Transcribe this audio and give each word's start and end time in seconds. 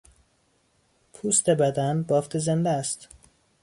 پوست 1.13 1.49
بدن 1.49 2.03
بافت 2.03 2.37
زنده 2.37 2.69
است. 2.69 3.07